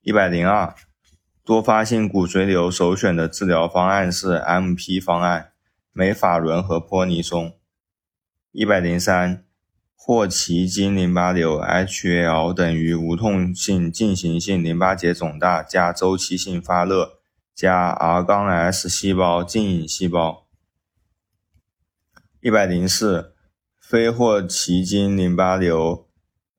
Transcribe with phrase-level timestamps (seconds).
[0.00, 0.74] 一百零二，
[1.44, 5.52] 多发性骨髓瘤首选的治疗方案是 MP 方案，
[5.92, 7.52] 美法伦和泼尼松。
[8.54, 9.46] 一百零三，
[9.96, 17.20] 霍奇金淋巴瘤 （HL） 等于无痛性进行性淋巴结肿大加周期性发热
[17.54, 20.46] 加 R 杠 S 细胞浸隐细胞。
[22.42, 23.34] 一百零四，
[23.80, 26.06] 非霍奇金淋巴瘤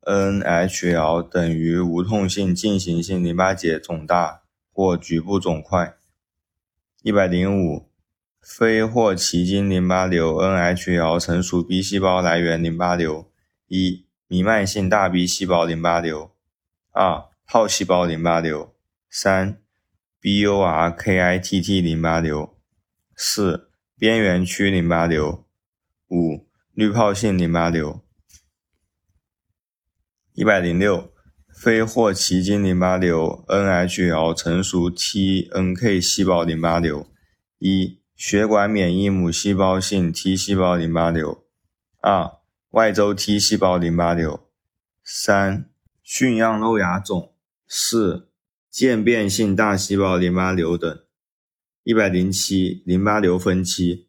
[0.01, 5.93] （NHL） 等于无痛性进行性淋巴结肿大或局部肿块。
[7.03, 7.92] 一百零五。
[8.43, 13.31] 非霍奇金淋巴瘤 （NHL） 成熟 B 细胞来源淋巴瘤：
[13.67, 16.31] 一、弥漫性大 B 细胞淋巴瘤；
[16.91, 18.73] 二、套细胞淋巴瘤；
[19.09, 19.61] 三、
[20.21, 22.57] BURKITT 淋巴瘤；
[23.15, 25.45] 四、边缘区淋巴瘤；
[26.09, 28.01] 五、滤泡性淋巴瘤。
[30.33, 31.13] 一百零六，
[31.55, 37.07] 非霍奇金淋巴瘤 （NHL） 成熟 TNK 细胞淋巴瘤：
[37.59, 41.43] 一、血管免疫母细胞性 T 细胞淋巴瘤，
[41.99, 42.31] 二
[42.69, 44.47] 外周 T 细胞淋巴瘤，
[45.03, 45.69] 三
[46.03, 47.33] 驯样肉芽肿，
[47.67, 48.29] 四
[48.69, 51.03] 渐变性大细胞淋巴瘤等。
[51.83, 54.07] 一百零七，淋巴瘤分期：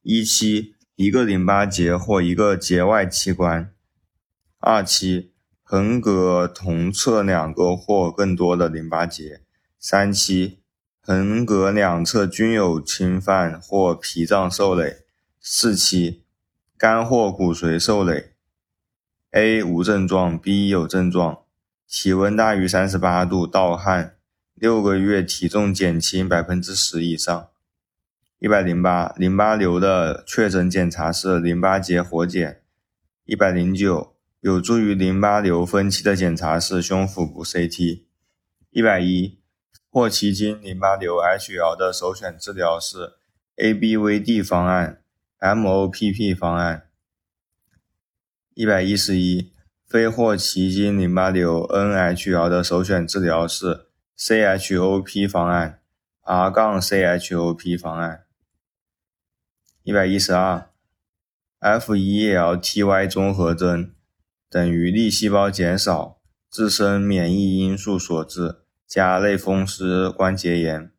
[0.00, 3.70] 一期一个淋巴结或一个结外器官；
[4.58, 9.42] 二期横膈同侧两个或更多的淋巴结；
[9.78, 10.62] 三期。
[11.08, 15.04] 横膈两侧均有侵犯或脾脏受累。
[15.40, 16.24] 四期，
[16.76, 18.32] 肝或骨髓受累。
[19.30, 21.42] A 无症状，B 有症状，
[21.86, 24.16] 体温大于三十八度，盗汗，
[24.56, 27.50] 六个月体重减轻百分之十以上。
[28.40, 32.62] 一百零八，淋巴瘤的确诊检查是淋巴结活检。
[33.26, 38.02] 一百零九，有助于淋巴瘤分期的检查是胸腹部 CT。
[38.70, 39.38] 一百一。
[39.96, 43.14] 霍奇金淋巴瘤 HL 的首选治疗是
[43.56, 45.00] ABVD 方案、
[45.40, 46.90] MOPP 方案。
[48.52, 49.54] 一百一十一，
[49.86, 53.86] 非霍奇金淋巴瘤 NHL 的首选治疗是
[54.18, 55.80] CHOP 方案、
[56.20, 58.26] R 杠 CHOP 方案。
[59.82, 60.68] 一百一十二
[61.62, 63.94] ，FELTY 综合征
[64.50, 66.20] 等于粒细胞减少，
[66.50, 68.65] 自身免疫因素所致。
[68.86, 70.92] 加类风湿关节炎。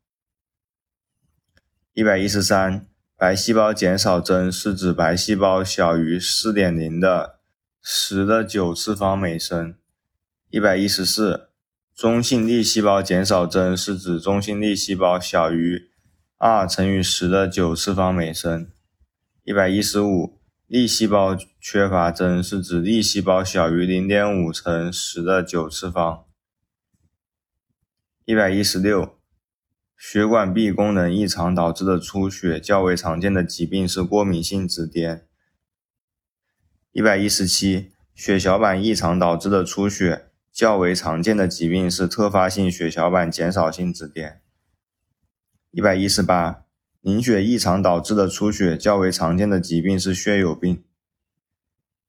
[1.93, 7.39] 一百一十三，白细胞减少针是指白细胞小于四点零的
[7.81, 9.75] 十的九次方每升。
[10.49, 11.49] 一百一十四，
[11.95, 15.89] 中性粒细胞减少针是指中性粒细胞小于
[16.37, 18.69] 二乘以十的九次方每升。
[19.43, 26.26] 一百一十五，粒细胞缺乏针是指粒细胞小于零点五乘十的九次方。
[28.27, 29.17] 一百一十六，
[29.97, 35.21] 血管壁功能异常导致的出血较为常见的疾病是过敏性紫癜。
[36.91, 44.39] 一百一十七，血小板异常导致的出血较为常见的疾病是特发性血小板减少性紫癜。
[45.71, 46.65] 一百一十八，
[46.99, 50.83] 凝血异常导致的出血较为常见的疾病是血友病。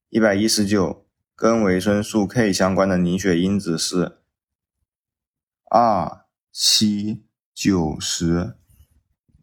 [0.09, 4.17] 一百一十九，跟维生素 K 相关的凝血因子是。
[5.71, 8.55] 二七九十，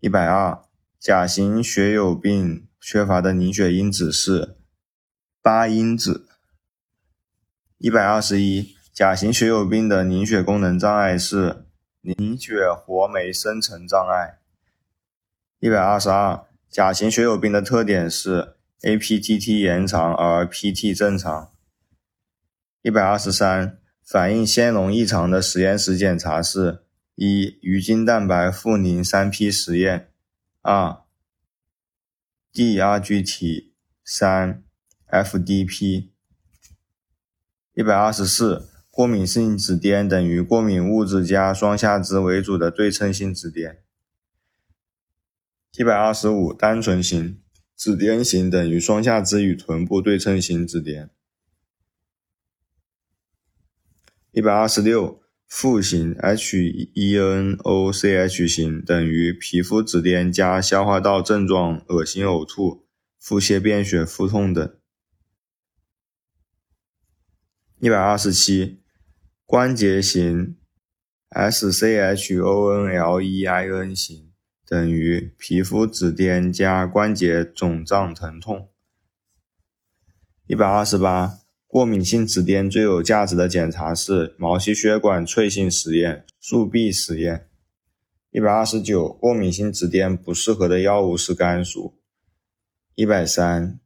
[0.00, 0.60] 一百二，
[0.98, 4.56] 甲型血友病缺乏的凝血因子是
[5.41, 6.26] 八因子。
[7.78, 11.64] 一百二十一，甲型血友病的凝血功能障碍是
[12.00, 14.41] 凝血活酶生成障碍。
[15.60, 21.52] 一百二十二，甲型血友病的特点是 APTT 延长而 PT 正常。
[22.82, 23.78] 一百二十三。
[24.06, 26.85] 反应纤溶异常的实验室检查是：
[27.17, 30.06] 一、鱼精蛋白负凝三 P 实验；
[30.62, 30.99] 二、
[32.55, 33.73] DRGT；
[34.05, 34.62] 三、
[35.11, 36.11] FDP。
[37.75, 43.79] 一百二十四，过敏性紫癜等于过敏物质加双下肢为主的对称性紫癜。
[45.76, 47.43] 一百二十五，单纯型
[47.75, 51.09] 紫癜型等于双下肢与臀部对称型紫癜。
[54.37, 62.87] 一百二十六，负型 H E N O C H 型等于皮肤紫癜加消化道症状恶心呕吐
[63.19, 64.77] 腹泻、便血、腹痛等。
[67.79, 68.83] 一百二十七，
[69.47, 70.59] 关节型
[71.31, 74.33] （SCHONLEIN 型）
[74.69, 78.69] 等于皮肤紫癜加关节肿胀疼痛。
[80.47, 87.48] 一百二十八，过敏性紫癜最有价值的检查是毛细血管脆性实验、速壁实验。
[88.30, 91.98] 一百二十九，过敏性紫癜不适合的药物是甘肃。
[92.94, 93.80] 一百三，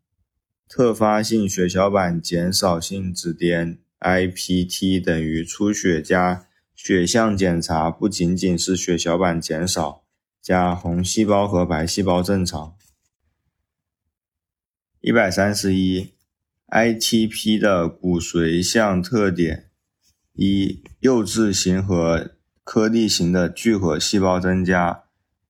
[0.69, 3.79] 特发性血小板减少性紫癜。
[4.01, 10.05] IPT 等于出血加血象检查，不仅仅是血小板减少
[10.41, 12.77] 加红细胞和白细胞正常。
[15.01, 16.15] 一百三十一
[16.71, 19.71] ，ITP 的骨髓相特点：
[20.35, 22.31] 一、幼稚型和
[22.65, 25.05] 颗粒型的聚合细胞增加；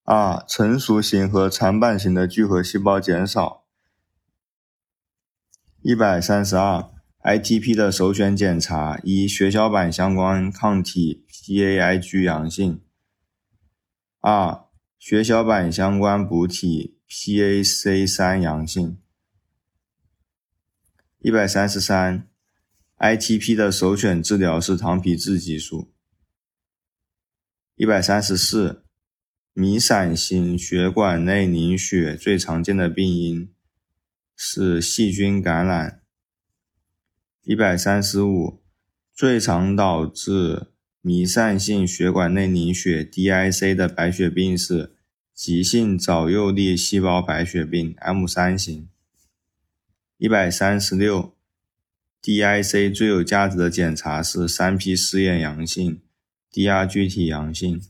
[0.05, 3.65] 二、成熟型和长板型的聚合细胞减少。
[5.83, 6.91] 一百三十二。
[7.23, 12.81] ITP 的首选检查：一、血小板相关抗体 PAIG 阳性；
[14.21, 14.65] 二、
[14.99, 19.00] 血小板相关补体 PAC3 阳性。
[21.23, 22.27] 一百三十三
[22.97, 25.93] ，ITP 的首选治疗是糖皮质激素。
[27.77, 28.85] 一百三十四，
[29.53, 33.53] 弥散性血管内凝血最常见的病因
[34.35, 36.01] 是细菌感染。
[37.43, 38.63] 一百三十五，
[39.13, 40.69] 最常导致
[41.03, 44.97] 弥散性血管内凝血 （DIC） 的白血病是
[45.35, 48.89] 急性早幼粒细胞白血病 （M 三型）。
[50.21, 51.35] 一百三十六
[52.21, 56.03] ，DIC 最有价值的检查是三 P 试验阳性、
[56.53, 57.81] DR 聚体阳性。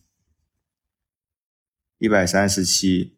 [1.99, 3.17] 一百三十七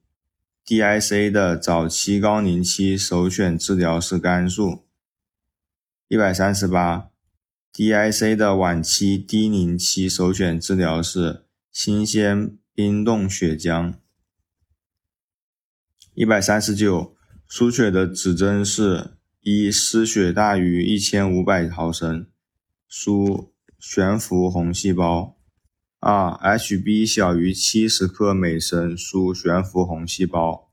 [0.65, 4.87] ，DIC 的早期高龄期首选治疗是肝素。
[6.09, 7.11] 一百三十八
[7.75, 13.93] ，DIC 的晚期低龄期首选治疗是新鲜冰冻血浆。
[16.15, 17.15] 一百三十九，
[17.55, 19.11] 输血的指征是：
[19.43, 22.27] 一、失血大于一千五百毫升，
[22.89, 25.37] 输悬浮红细胞；
[25.99, 30.73] 二、Hb 小于七十克每升，输悬浮红细胞。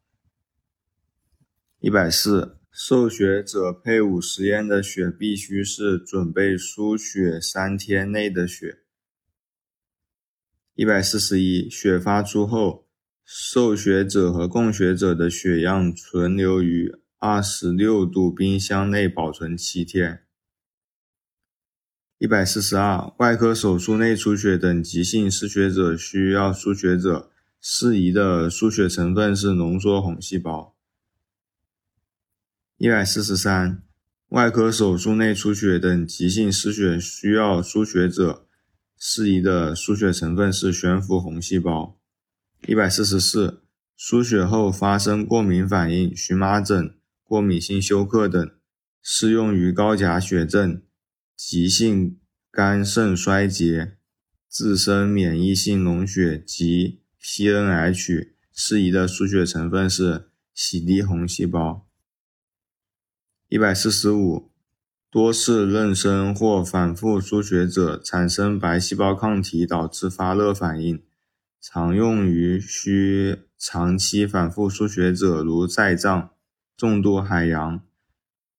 [1.81, 2.55] 一百四。
[2.71, 8.83] 受血者配伍实验的血必须是准备输血三天内的血。
[10.75, 12.87] 一百四十一，血发出后，
[13.31, 20.23] 受血者和供血者的血样存留于二十六度冰箱内保存七天。
[22.17, 27.29] 一百四十二，外科手术内出血等急性失血者需要输血者
[27.61, 30.75] 适宜的输血成分是浓缩红细胞。
[32.77, 33.83] 一百四十三，
[34.29, 38.47] 外科手术内出血等急性失血需要输血者
[38.97, 41.98] 适宜的输血成分是悬浮红细胞。
[42.67, 43.63] 一百四十四，
[43.95, 48.51] 输血后发生过敏反应、荨麻疹、过敏性休克等，
[49.01, 50.81] 适用于高钾血症、
[51.35, 52.19] 急性
[52.51, 53.97] 肝肾衰竭、
[54.47, 61.87] 自身免疫性脓血及 PNH，适宜的输血成分是洗涤红细胞。
[63.47, 64.51] 一百四十五，
[65.09, 71.01] 多次妊娠或反复输血者产生白细胞抗体导致发热反应，
[71.61, 76.31] 常用于需长期反复输血者，如在藏、
[76.77, 77.81] 重度海洋。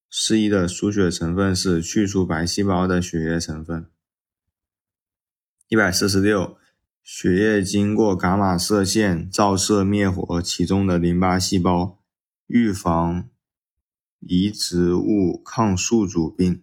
[0.09, 3.87] 适宜的输血成分是去除白细胞的血液成分。
[5.69, 6.57] 一百四十六，
[7.03, 12.03] 血液经过伽马射线照射灭活其中的淋巴细胞，
[12.47, 13.29] 预防。
[14.19, 16.63] 移植物抗宿主病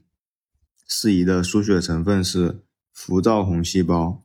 [0.88, 2.62] 适宜的输血成分是
[2.94, 4.24] 辐照红细胞。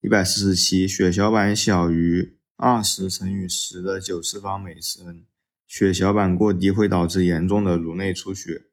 [0.00, 5.24] 一百四十七，血小板小于二十乘以十的九次方每升，
[5.66, 8.66] 血小板过低会导致严重的颅内出血。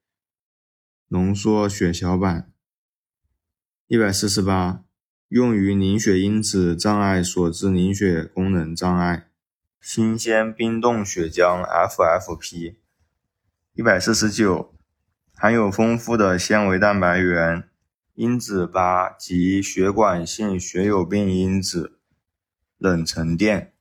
[1.07, 2.51] 浓缩血小板。
[3.87, 4.83] 一百四十八，
[5.29, 9.27] 用于凝血因子障碍所致凝血功能障碍。
[9.81, 12.75] 新鲜冰冻血浆 （FFP）。
[13.73, 14.75] 一百四十九，
[15.33, 17.67] 含有丰富的纤维蛋白原
[18.15, 21.99] 因子八及血管性血友病因子
[22.77, 23.73] 冷沉淀。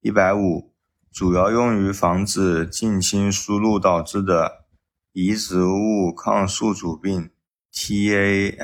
[0.00, 0.72] 一百五，
[1.10, 4.64] 主要用于防止近亲输入导致的
[5.12, 7.28] 移植物抗宿主病
[7.74, 8.56] （TAHVHD）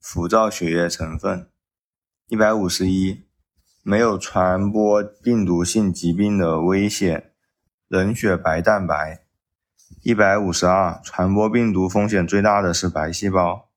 [0.00, 1.48] 辐照血液成分。
[2.26, 3.22] 一百五十一，
[3.84, 7.30] 没有传播病毒性疾病的危险。
[7.86, 9.25] 冷血白蛋白。
[10.02, 13.70] 一百五十二，传播病毒风险最大的是白细胞。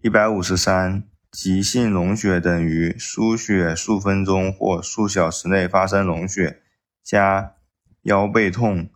[0.00, 6.62] 一百五十三，急性溶血等于输血数分钟或数小时内发生溶血，
[7.02, 7.54] 加
[8.02, 8.90] 腰背痛、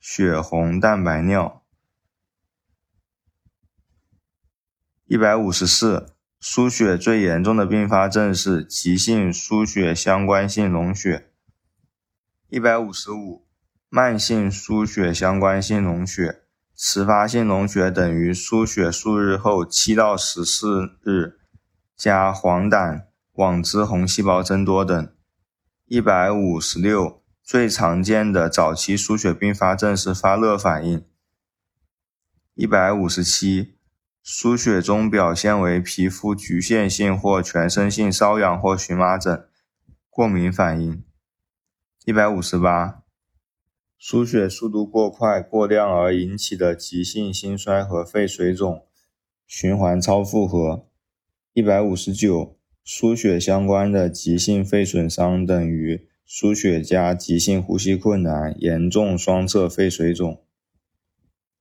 [0.00, 1.62] 血红蛋白尿。
[5.06, 11.30] 一百五十四，输血最严重的并发症是急性输血相关性溶血。
[12.48, 13.46] 一百五十五。
[13.94, 16.44] 慢性输血相关性脓血，
[16.74, 21.38] 迟发性脓血等于输血数日后七到十四日
[21.94, 23.02] 加黄疸、
[23.34, 25.14] 网织红细胞增多等。
[25.84, 31.04] 一百五十六，最常见的早期输血并发症是发热反应。
[32.54, 33.74] 一百五十七，
[34.22, 39.46] 输血中表现为皮肤局限性或全身性瘙痒或荨麻疹、
[40.08, 41.04] 过敏反应。
[42.06, 43.01] 一百五十八。
[44.04, 48.84] 输血速度过快、过量而引起的急性心衰和肺水肿、
[49.46, 50.88] 循环超负荷。
[51.52, 60.42] 一百五十九，输血相关的急性肺损伤等于输血加急性呼吸困难、严重双侧肺水肿。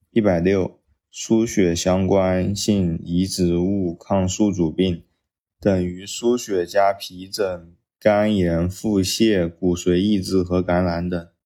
[0.09, 0.79] 一百六，
[1.11, 5.03] 输血相关性移植物抗宿主病
[5.59, 11.31] 等于输血加皮疹、肝炎、腹泻、骨髓抑制和感染等。